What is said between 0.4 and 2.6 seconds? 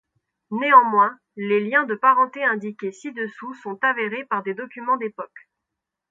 Néanmoins les liens de parenté